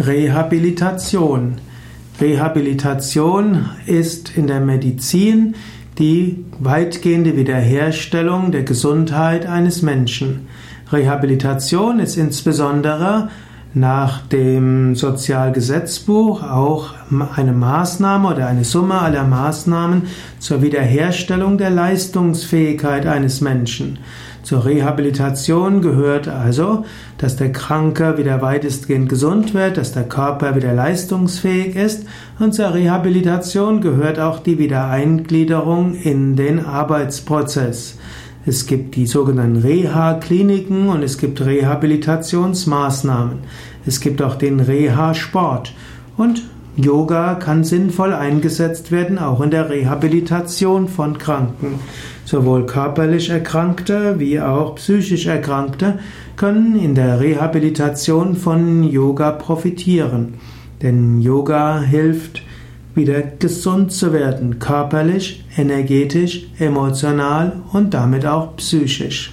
Rehabilitation. 0.00 1.56
Rehabilitation 2.20 3.66
ist 3.86 4.36
in 4.36 4.48
der 4.48 4.60
Medizin 4.60 5.54
die 5.98 6.44
weitgehende 6.58 7.36
Wiederherstellung 7.36 8.50
der 8.50 8.64
Gesundheit 8.64 9.46
eines 9.46 9.82
Menschen. 9.82 10.48
Rehabilitation 10.90 12.00
ist 12.00 12.16
insbesondere 12.16 13.28
nach 13.74 14.24
dem 14.28 14.94
Sozialgesetzbuch 14.94 16.44
auch 16.44 16.94
eine 17.36 17.52
Maßnahme 17.52 18.28
oder 18.28 18.46
eine 18.46 18.64
Summe 18.64 19.00
aller 19.00 19.24
Maßnahmen 19.24 20.02
zur 20.38 20.62
Wiederherstellung 20.62 21.58
der 21.58 21.70
Leistungsfähigkeit 21.70 23.06
eines 23.06 23.40
Menschen. 23.40 23.98
Zur 24.44 24.66
Rehabilitation 24.66 25.80
gehört 25.80 26.28
also, 26.28 26.84
dass 27.18 27.36
der 27.36 27.50
Kranke 27.50 28.18
wieder 28.18 28.42
weitestgehend 28.42 29.08
gesund 29.08 29.54
wird, 29.54 29.78
dass 29.78 29.92
der 29.92 30.04
Körper 30.04 30.54
wieder 30.54 30.74
leistungsfähig 30.74 31.74
ist 31.74 32.06
und 32.38 32.54
zur 32.54 32.74
Rehabilitation 32.74 33.80
gehört 33.80 34.20
auch 34.20 34.40
die 34.40 34.58
Wiedereingliederung 34.58 35.94
in 35.94 36.36
den 36.36 36.64
Arbeitsprozess. 36.64 37.96
Es 38.46 38.66
gibt 38.66 38.96
die 38.96 39.06
sogenannten 39.06 39.62
Reha-Kliniken 39.62 40.88
und 40.88 41.02
es 41.02 41.16
gibt 41.16 41.40
Rehabilitationsmaßnahmen. 41.44 43.38
Es 43.86 44.00
gibt 44.00 44.20
auch 44.20 44.34
den 44.34 44.60
Reha-Sport. 44.60 45.72
Und 46.16 46.42
Yoga 46.76 47.36
kann 47.36 47.64
sinnvoll 47.64 48.12
eingesetzt 48.12 48.90
werden, 48.90 49.18
auch 49.18 49.40
in 49.40 49.50
der 49.50 49.70
Rehabilitation 49.70 50.88
von 50.88 51.16
Kranken. 51.18 51.78
Sowohl 52.24 52.66
körperlich 52.66 53.30
Erkrankte 53.30 54.18
wie 54.18 54.40
auch 54.40 54.74
psychisch 54.74 55.26
Erkrankte 55.26 56.00
können 56.36 56.78
in 56.78 56.94
der 56.94 57.20
Rehabilitation 57.20 58.34
von 58.36 58.82
Yoga 58.82 59.30
profitieren. 59.30 60.34
Denn 60.82 61.20
Yoga 61.20 61.80
hilft, 61.80 62.42
wieder 62.94 63.22
gesund 63.22 63.92
zu 63.92 64.12
werden, 64.12 64.58
körperlich, 64.58 65.44
energetisch, 65.56 66.46
emotional 66.58 67.60
und 67.72 67.94
damit 67.94 68.26
auch 68.26 68.56
psychisch. 68.56 69.32